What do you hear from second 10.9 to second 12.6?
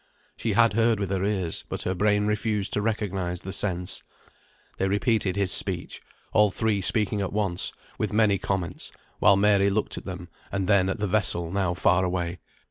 the vessel now far away.